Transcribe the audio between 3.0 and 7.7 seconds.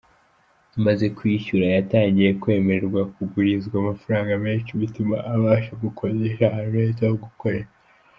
kugurizwa amafaranga menshi bituma abasha gukodesha ahantu heza ho gukorera.